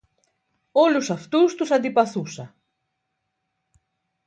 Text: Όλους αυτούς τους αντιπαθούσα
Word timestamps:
Όλους 0.71 1.09
αυτούς 1.11 1.55
τους 1.55 1.71
αντιπαθούσα 1.71 2.55